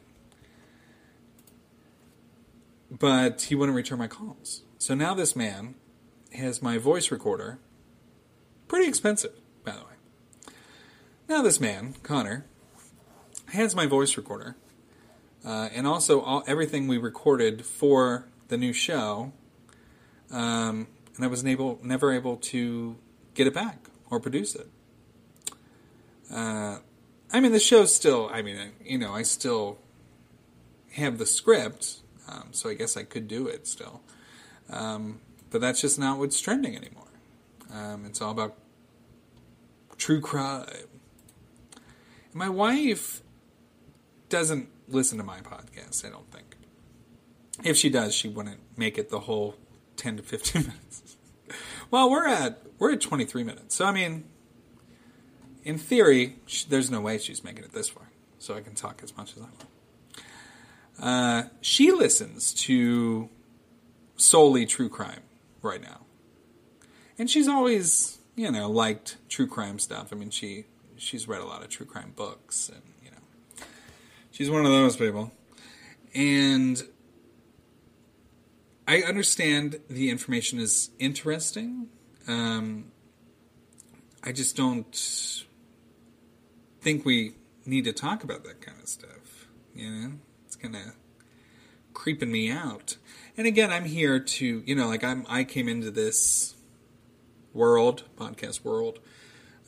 [2.90, 4.62] But he wouldn't return my calls.
[4.78, 5.74] So now this man
[6.34, 7.58] has my voice recorder.
[8.68, 9.32] Pretty expensive,
[9.64, 10.54] by the way.
[11.28, 12.44] Now this man, Connor,
[13.48, 14.56] has my voice recorder.
[15.44, 19.32] Uh, and also all, everything we recorded for the new show.
[20.30, 22.96] Um, and I was able, never able to
[23.34, 24.68] get it back or produce it.
[26.32, 26.78] Uh,
[27.32, 28.30] I mean, the show's still.
[28.32, 29.78] I mean, you know, I still
[30.92, 34.00] have the script, um, so I guess I could do it still.
[34.70, 37.04] Um, but that's just not what's trending anymore.
[37.72, 38.54] Um, it's all about
[39.96, 40.66] true crime.
[41.74, 43.22] And my wife
[44.28, 46.04] doesn't listen to my podcast.
[46.04, 46.56] I don't think.
[47.62, 49.56] If she does, she wouldn't make it the whole
[49.96, 51.16] ten to fifteen minutes.
[51.90, 54.24] well, we're at we're at twenty three minutes, so I mean
[55.64, 58.04] in theory, she, there's no way she's making it this far,
[58.38, 59.64] so I can talk as much as I want.
[61.00, 63.28] Uh, she listens to
[64.16, 65.22] solely true crime
[65.64, 66.06] right now,
[67.18, 70.08] and she's always, you know, liked true crime stuff.
[70.12, 73.64] I mean, she she's read a lot of true crime books, and you know,
[74.30, 75.32] she's one of those people.
[76.14, 76.82] And
[78.86, 81.88] I understand the information is interesting.
[82.28, 82.92] Um,
[84.22, 85.44] I just don't
[86.80, 87.34] think we
[87.66, 89.48] need to talk about that kind of stuff.
[89.74, 90.12] You know,
[90.46, 90.82] it's kind of
[91.94, 92.96] creeping me out.
[93.36, 96.54] And again, I'm here to, you know, like I'm, I came into this
[97.52, 99.00] world, podcast world,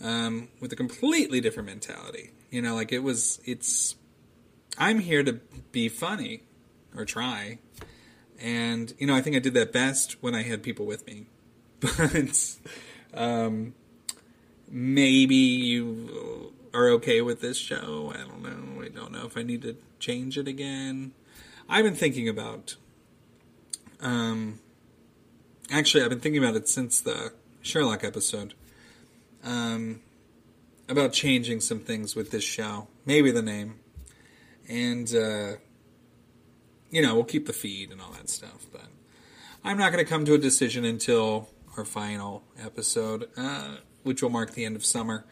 [0.01, 2.31] um, with a completely different mentality.
[2.51, 3.97] You know, like it was, it's,
[4.79, 5.41] I'm here to
[5.73, 6.43] be funny
[6.97, 7.59] or try.
[8.39, 11.27] And, you know, I think I did that best when I had people with me.
[11.81, 12.57] But,
[13.15, 13.75] um,
[14.69, 18.13] maybe you are okay with this show.
[18.15, 18.83] I don't know.
[18.83, 21.13] I don't know if I need to change it again.
[21.69, 22.77] I've been thinking about.
[24.01, 24.61] Um,
[25.71, 27.33] actually, I've been thinking about it since the
[27.63, 28.55] Sherlock episode.
[29.45, 30.01] Um,
[30.89, 33.81] about changing some things with this show, maybe the name,
[34.69, 35.57] and uh,
[36.91, 38.67] you know we'll keep the feed and all that stuff.
[38.73, 38.87] But
[39.65, 44.31] I'm not going to come to a decision until our final episode, uh, which will
[44.31, 45.25] mark the end of summer.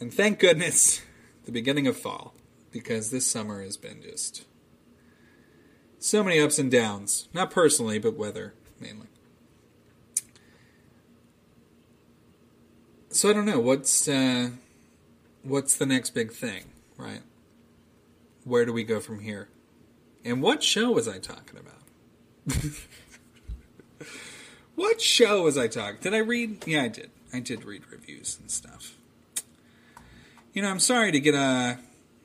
[0.00, 1.02] And thank goodness,
[1.44, 2.34] the beginning of fall,
[2.70, 4.44] because this summer has been just
[5.98, 7.28] so many ups and downs.
[7.32, 9.06] Not personally, but weather mainly.
[13.10, 14.50] So I don't know what's uh,
[15.42, 16.64] what's the next big thing,
[16.96, 17.22] right?
[18.44, 19.48] Where do we go from here?
[20.24, 22.62] And what show was I talking about?
[24.74, 25.98] what show was I talking?
[26.00, 26.66] Did I read?
[26.66, 27.10] Yeah, I did.
[27.32, 28.94] I did read reviews and stuff.
[30.52, 31.76] You know, I'm sorry to get uh,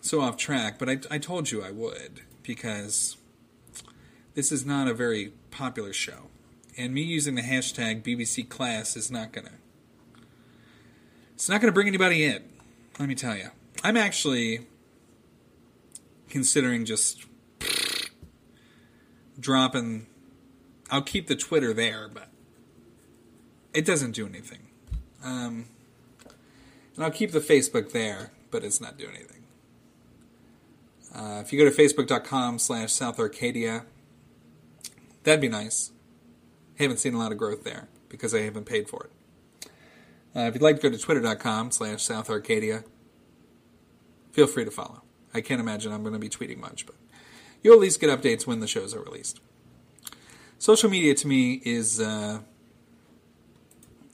[0.01, 3.17] so off track, but I, I told you I would because
[4.33, 6.29] this is not a very popular show.
[6.77, 9.53] And me using the hashtag BBC Class is not going to.
[11.35, 12.43] It's not going to bring anybody in,
[12.99, 13.49] let me tell you.
[13.83, 14.67] I'm actually
[16.29, 17.25] considering just
[19.39, 20.07] dropping.
[20.89, 22.29] I'll keep the Twitter there, but
[23.73, 24.67] it doesn't do anything.
[25.23, 25.65] Um,
[26.95, 29.43] and I'll keep the Facebook there, but it's not doing anything.
[31.13, 33.85] Uh, if you go to facebook.com slash South Arcadia,
[35.23, 35.91] that'd be nice.
[36.79, 39.11] Haven't seen a lot of growth there because I haven't paid for it.
[40.35, 42.83] Uh, if you'd like to go to twitter.com slash South Arcadia,
[44.31, 45.03] feel free to follow.
[45.33, 46.95] I can't imagine I'm going to be tweeting much, but
[47.61, 49.39] you'll at least get updates when the shows are released.
[50.57, 52.39] Social media to me is uh,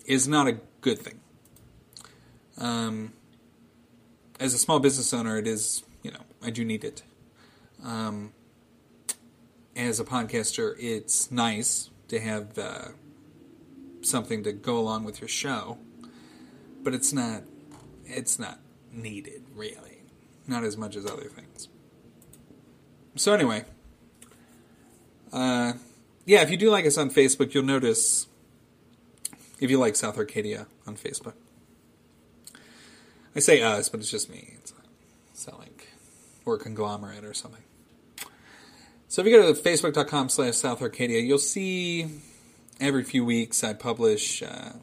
[0.05, 1.19] is not a good thing.
[2.57, 3.13] Um,
[4.39, 7.03] as a small business owner, it is you know I do need it.
[7.83, 8.33] Um,
[9.87, 12.87] as a podcaster, it's nice to have uh,
[14.01, 15.77] something to go along with your show,
[16.83, 17.43] but it's not
[18.05, 18.59] it's not
[18.91, 20.01] needed really,
[20.47, 21.67] not as much as other things.
[23.15, 23.65] So anyway,
[25.31, 25.73] uh,
[26.25, 28.27] yeah, if you do like us on Facebook, you'll notice
[29.59, 31.33] if you like South Arcadia on Facebook.
[33.35, 34.55] I say us, but it's just me.
[34.59, 34.73] It's
[35.47, 35.87] not, like
[36.45, 37.63] we're a conglomerate or something.
[39.11, 42.07] So if you go to facebook.com slash South Arcadia, you'll see
[42.79, 44.73] every few weeks I publish uh,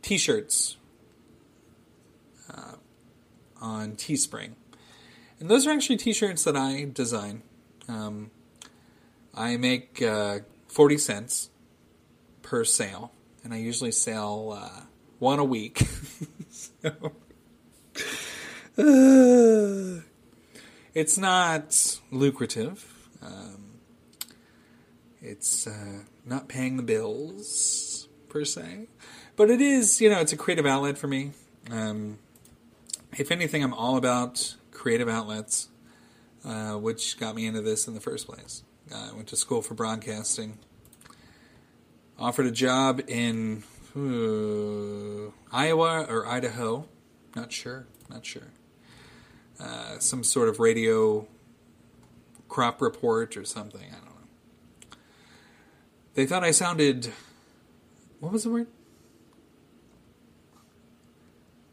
[0.00, 0.78] t-shirts
[2.50, 2.76] uh,
[3.60, 4.52] on Teespring.
[5.38, 7.42] And those are actually t-shirts that I design.
[7.86, 8.30] Um,
[9.34, 11.50] I make uh, 40 cents
[12.40, 13.12] per sale,
[13.44, 14.84] and I usually sell uh,
[15.18, 15.82] one a week.
[16.48, 17.12] so,
[18.78, 20.00] uh,
[20.94, 22.94] it's not lucrative.
[23.22, 23.65] Um,
[25.26, 28.86] it's uh, not paying the bills per se,
[29.34, 30.00] but it is.
[30.00, 31.32] You know, it's a creative outlet for me.
[31.70, 32.18] Um,
[33.16, 35.68] if anything, I'm all about creative outlets,
[36.44, 38.62] uh, which got me into this in the first place.
[38.92, 40.58] Uh, I went to school for broadcasting.
[42.18, 43.64] Offered a job in
[43.96, 46.86] uh, Iowa or Idaho.
[47.34, 47.86] Not sure.
[48.08, 48.48] Not sure.
[49.58, 51.26] Uh, some sort of radio
[52.48, 53.90] crop report or something.
[56.16, 56.20] I.
[56.20, 57.12] They thought I sounded.
[58.20, 58.66] What was the word?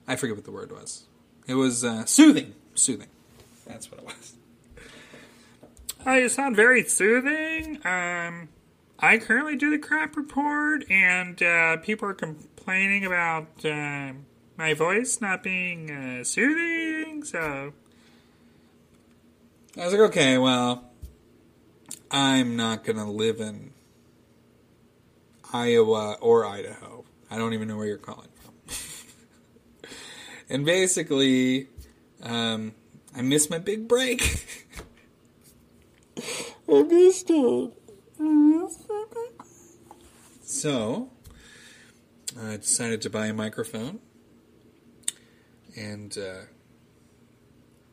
[0.08, 1.06] I forget what the word was.
[1.48, 2.54] It was uh, soothing.
[2.76, 3.08] Soothing.
[3.66, 4.34] That's what it was.
[6.06, 7.78] Oh, you sound very soothing.
[7.86, 8.50] Um,
[9.00, 14.14] I currently do the crap report, and uh, people are complaining about uh,
[14.58, 17.24] my voice not being uh, soothing.
[17.24, 17.74] So
[19.78, 20.92] I was like, okay, well,
[22.12, 23.73] I'm not gonna live in
[25.54, 27.06] Iowa or Idaho.
[27.30, 28.54] I don't even know where you're calling from.
[30.50, 31.68] and basically,
[32.22, 32.74] um,
[33.16, 34.22] I missed my big break.
[36.70, 37.74] I missed it.
[40.42, 41.10] So,
[42.42, 44.00] I decided to buy a microphone
[45.76, 46.46] and uh,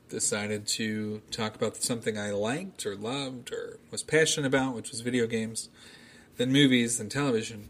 [0.08, 5.00] decided to talk about something I liked or loved or was passionate about, which was
[5.00, 5.68] video games,
[6.40, 7.68] then movies, then television.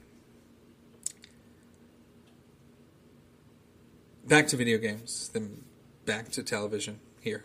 [4.25, 5.65] Back to video games, then
[6.07, 7.43] back to television here.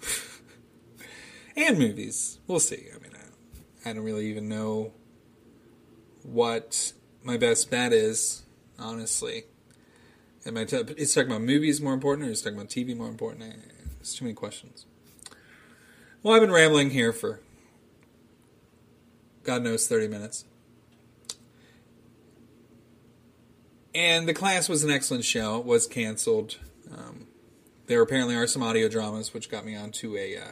[1.58, 2.38] and movies.
[2.46, 2.90] We'll see.
[2.96, 4.94] I mean, I, I don't really even know
[6.22, 8.44] what my best bet is,
[8.78, 9.46] honestly.
[10.46, 13.10] Am I t- is talking about movies more important, or is talking about TV more
[13.10, 13.46] important?
[13.98, 14.86] There's too many questions.
[16.22, 17.40] Well, I've been rambling here for
[19.44, 20.46] God knows thirty minutes,
[23.96, 25.58] and the class was an excellent show.
[25.58, 26.58] It was canceled.
[26.96, 27.28] Um,
[27.88, 30.52] there apparently are some audio dramas, which got me onto a uh,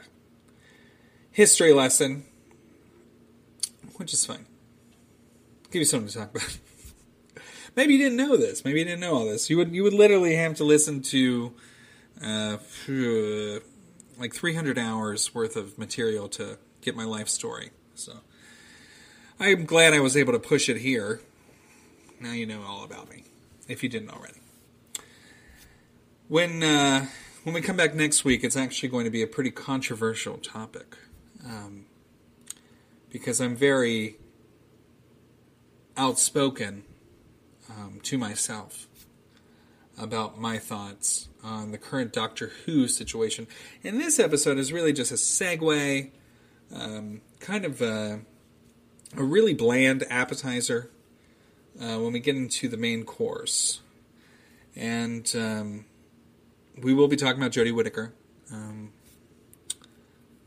[1.29, 2.23] history lesson,
[3.97, 4.45] which is fine.
[5.69, 6.57] give you something to talk about.
[7.75, 8.63] Maybe you didn't know this.
[8.63, 9.49] Maybe you didn't know all this.
[9.49, 11.53] You would you would literally have to listen to
[12.23, 12.57] uh,
[14.17, 17.71] like 300 hours worth of material to get my life story.
[17.95, 18.19] So
[19.39, 21.19] I'm glad I was able to push it here.
[22.19, 23.25] Now you know all about me,
[23.68, 24.39] if you didn't already.
[26.28, 27.07] When uh,
[27.43, 30.97] when we come back next week, it's actually going to be a pretty controversial topic
[31.45, 31.86] um,
[33.09, 34.16] because I'm very
[35.97, 36.84] outspoken
[37.70, 38.88] um, to myself
[39.97, 43.47] about my thoughts on the current Doctor Who situation.
[43.84, 46.09] And this episode is really just a segue,
[46.74, 48.22] um, kind of a,
[49.16, 50.89] a, really bland appetizer
[51.80, 53.82] uh, when we get into the main course.
[54.76, 55.86] And um,
[56.82, 58.13] we will be talking about Jodie Whittaker.
[58.51, 58.91] Um,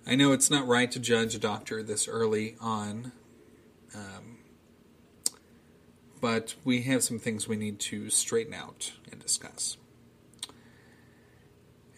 [0.07, 3.13] I know it's not right to judge a doctor this early on,
[3.95, 4.39] um,
[6.21, 9.77] but we have some things we need to straighten out and discuss.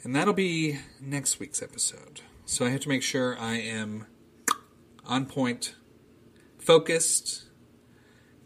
[0.02, 2.22] And that'll be next week's episode.
[2.46, 4.06] So I have to make sure I am
[5.04, 5.74] on point,
[6.58, 7.44] focused,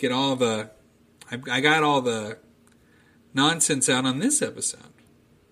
[0.02, 0.68] get all the.
[1.30, 2.38] I got all the
[3.32, 4.92] nonsense out on this episode,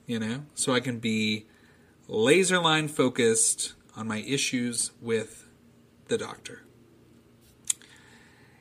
[0.07, 1.46] you know, so I can be
[2.07, 5.48] laser line focused on my issues with
[6.09, 6.64] the doctor.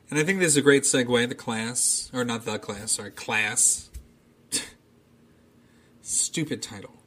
[0.08, 1.28] And I think this is a great segue.
[1.28, 3.90] The class, or not the class, sorry, class.
[6.00, 7.02] Stupid title.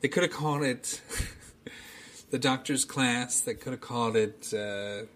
[0.00, 1.00] They could have called it
[2.30, 3.40] the doctor's class.
[3.40, 5.06] They could have called it uh,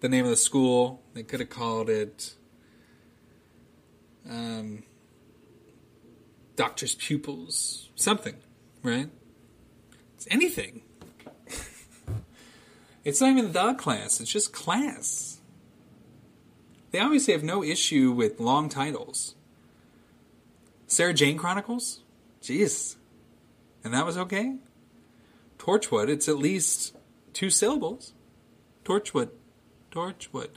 [0.00, 1.02] the name of the school.
[1.14, 2.34] They could have called it
[4.28, 4.82] um,
[6.56, 7.90] doctor's pupils.
[7.94, 8.36] Something,
[8.82, 9.08] right?
[10.16, 10.82] It's anything.
[13.04, 14.20] it's not even the class.
[14.20, 15.40] It's just class.
[16.90, 19.34] They obviously have no issue with long titles.
[20.86, 22.00] Sarah Jane Chronicles?
[22.42, 22.96] Jeez.
[23.84, 24.56] And that was okay?
[25.58, 26.96] Torchwood, it's at least
[27.32, 28.12] two syllables.
[28.84, 29.30] Torchwood.
[29.96, 30.50] Torchwood.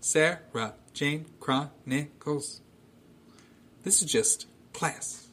[0.00, 2.60] Sarah Jane Chronicles.
[3.84, 5.28] This is just class.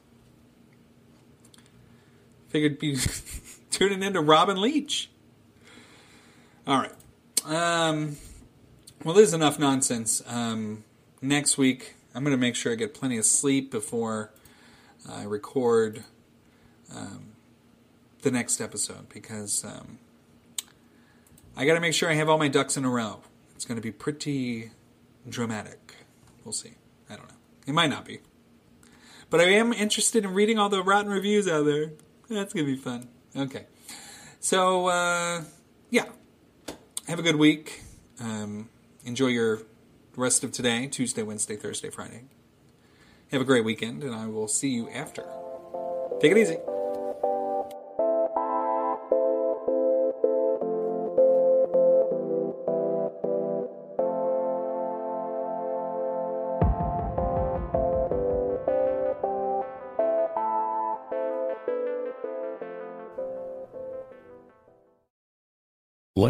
[2.47, 2.97] Figured be
[3.69, 5.09] tuning into Robin Leach.
[6.65, 6.93] All right.
[7.43, 8.15] Um,
[9.03, 10.23] well, there's enough nonsense.
[10.25, 10.85] Um,
[11.21, 14.31] next week, I'm going to make sure I get plenty of sleep before
[15.09, 16.05] I record
[16.95, 17.33] um,
[18.21, 19.97] the next episode because um,
[21.55, 23.21] I got to make sure I have all my ducks in a row.
[23.55, 24.71] It's going to be pretty
[25.27, 25.95] dramatic.
[26.43, 26.73] We'll see.
[27.09, 27.35] I don't know.
[27.67, 28.19] It might not be.
[29.29, 31.91] But I am interested in reading all the rotten reviews out there.
[32.29, 33.07] That's going to be fun.
[33.35, 33.65] Okay.
[34.39, 35.43] So, uh,
[35.89, 36.05] yeah.
[37.07, 37.83] Have a good week.
[38.19, 38.69] Um,
[39.05, 39.61] enjoy your
[40.15, 42.23] rest of today Tuesday, Wednesday, Thursday, Friday.
[43.31, 45.23] Have a great weekend, and I will see you after.
[46.19, 46.57] Take it easy.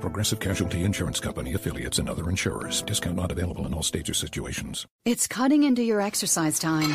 [0.00, 2.82] Progressive Casualty Insurance Company affiliates and other insurers.
[2.82, 4.86] Discount not available in all states or situations.
[5.04, 6.94] It's cutting into your exercise time.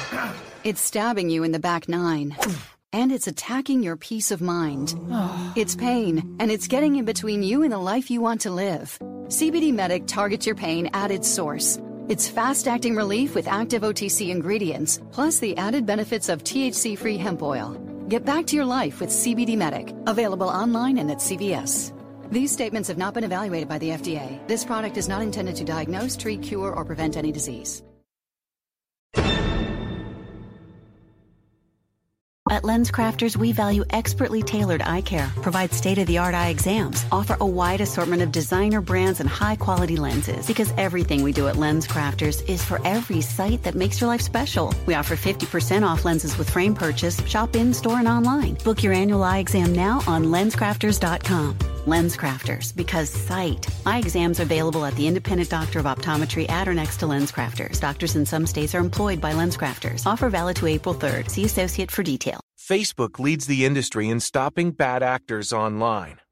[0.64, 2.36] It's stabbing you in the back nine.
[2.94, 4.96] And it's attacking your peace of mind.
[5.56, 8.98] It's pain, and it's getting in between you and the life you want to live.
[9.28, 11.80] CBD Medic targets your pain at its source.
[12.08, 17.18] It's fast acting relief with active OTC ingredients, plus the added benefits of THC free
[17.18, 17.74] hemp oil.
[18.08, 21.95] Get back to your life with CBD Medic, available online and at CVS.
[22.36, 24.46] These statements have not been evaluated by the FDA.
[24.46, 27.82] This product is not intended to diagnose, treat, cure, or prevent any disease.
[32.52, 37.06] At LensCrafters, we value expertly tailored eye care, provide state of the art eye exams,
[37.10, 40.46] offer a wide assortment of designer brands and high quality lenses.
[40.46, 44.74] Because everything we do at LensCrafters is for every sight that makes your life special.
[44.86, 48.56] We offer 50% off lenses with frame purchase, shop in store and online.
[48.66, 51.75] Book your annual eye exam now on lenscrafters.com.
[51.88, 53.66] Lens Crafters, because sight.
[53.86, 57.80] Eye exams available at the independent doctor of optometry at or next to Lens Crafters.
[57.80, 60.06] Doctors in some states are employed by Lens Crafters.
[60.06, 61.30] Offer valid to April 3rd.
[61.30, 62.40] See associate for detail.
[62.60, 66.18] Facebook leads the industry in stopping bad actors online.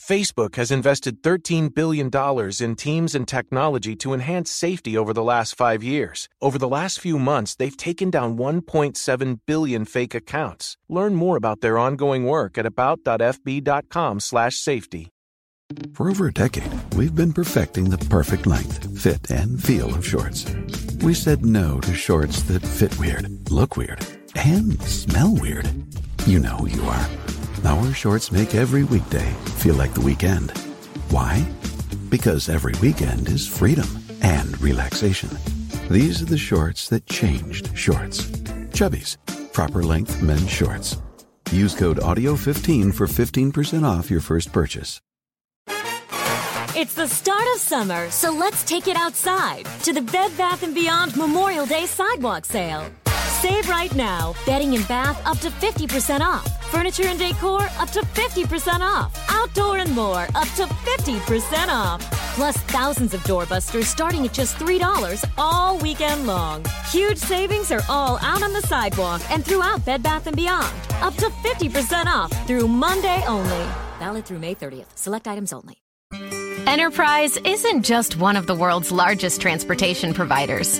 [0.00, 2.08] Facebook has invested $13 billion
[2.60, 6.26] in teams and technology to enhance safety over the last five years.
[6.40, 10.78] Over the last few months, they've taken down 1.7 billion fake accounts.
[10.88, 15.08] Learn more about their ongoing work at about.fb.com/safety.
[15.94, 20.46] For over a decade, we've been perfecting the perfect length, fit, and feel of shorts.
[21.02, 24.02] We said no to shorts that fit weird, look weird,
[24.34, 25.68] and smell weird.
[26.26, 27.06] You know who you are.
[27.64, 30.50] Our shorts make every weekday feel like the weekend.
[31.10, 31.46] Why?
[32.08, 33.86] Because every weekend is freedom
[34.22, 35.28] and relaxation.
[35.90, 38.24] These are the shorts that changed shorts.
[38.72, 39.18] Chubbies,
[39.52, 40.96] proper length men's shorts.
[41.52, 45.00] Use code AUDIO15 for 15% off your first purchase.
[46.76, 50.74] It's the start of summer, so let's take it outside to the Bed Bath &
[50.74, 52.86] Beyond Memorial Day Sidewalk Sale.
[53.40, 54.34] Save right now.
[54.44, 56.46] Bedding and bath up to 50% off.
[56.66, 59.16] Furniture and decor up to 50% off.
[59.30, 62.02] Outdoor and more up to 50% off.
[62.34, 66.66] Plus thousands of doorbusters starting at just $3 all weekend long.
[66.90, 70.76] Huge savings are all out on the sidewalk and throughout Bed Bath & Beyond.
[71.00, 73.62] Up to 50% off through Monday only.
[73.98, 74.98] Valid through May 30th.
[74.98, 75.78] Select items only.
[76.66, 80.78] Enterprise isn't just one of the world's largest transportation providers.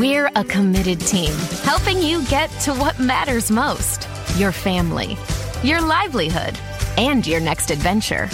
[0.00, 1.32] We're a committed team,
[1.62, 5.16] helping you get to what matters most your family,
[5.62, 6.58] your livelihood,
[6.98, 8.28] and your next adventure.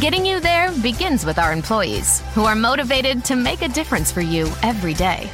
[0.00, 4.22] Getting you there begins with our employees, who are motivated to make a difference for
[4.22, 5.30] you every day.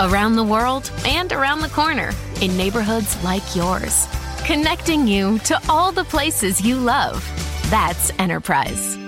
[0.00, 2.12] Around the world and around the corner,
[2.42, 4.06] in neighborhoods like yours.
[4.44, 7.24] Connecting you to all the places you love.
[7.70, 8.98] That's Enterprise.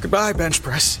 [0.00, 1.00] Goodbye, bench press.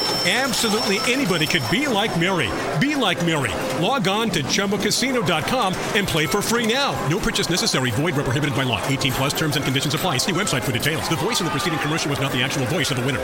[0.23, 2.49] Absolutely anybody could be like Mary.
[2.79, 3.51] Be like Mary.
[3.83, 6.91] Log on to ChumbaCasino.com and play for free now.
[7.07, 7.89] No purchase necessary.
[7.89, 8.79] Void where prohibited by law.
[8.87, 10.19] 18 plus terms and conditions apply.
[10.19, 11.09] See website for details.
[11.09, 13.23] The voice in the preceding commercial was not the actual voice of the winner.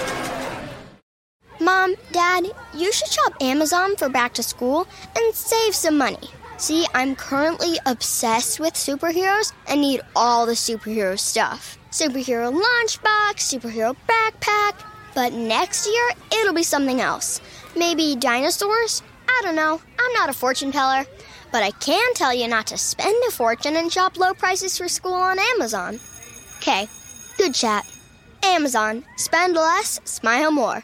[1.60, 6.30] Mom, Dad, you should shop Amazon for back to school and save some money.
[6.58, 11.78] See, I'm currently obsessed with superheroes and need all the superhero stuff.
[11.92, 14.87] Superhero lunchbox, superhero backpack.
[15.18, 17.42] But next year, it'll be something else.
[17.76, 19.02] Maybe dinosaurs?
[19.28, 19.82] I don't know.
[19.98, 21.08] I'm not a fortune teller.
[21.52, 24.88] But I can tell you not to spend a fortune and shop low prices for
[24.88, 26.00] school on Amazon.
[26.58, 26.88] Okay,
[27.36, 27.84] good chat.
[28.44, 29.04] Amazon.
[29.16, 30.84] Spend less, smile more.